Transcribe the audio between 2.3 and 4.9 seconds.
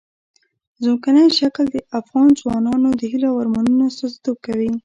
ځوانانو د هیلو او ارمانونو استازیتوب کوي.